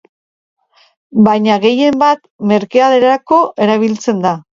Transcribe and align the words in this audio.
Baina, 1.27 1.57
gehienbat, 1.65 2.23
merkea 2.53 2.87
delako 2.95 3.43
erabiltzen 3.67 4.25
da. 4.25 4.33